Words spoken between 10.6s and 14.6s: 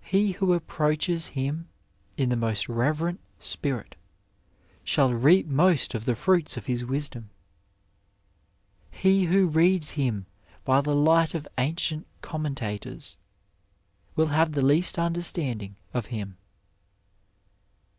by the light of ancient commentators will have